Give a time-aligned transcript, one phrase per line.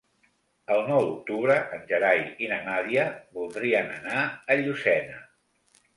[0.75, 3.03] El nou d'octubre en Gerai i na Nàdia
[3.39, 5.21] voldrien anar a Llucena.